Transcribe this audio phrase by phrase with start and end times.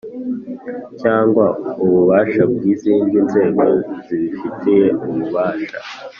[1.01, 1.45] cyangwa
[1.83, 3.65] ububasha bw izindi nzego
[4.05, 5.79] zibifitiye ububasha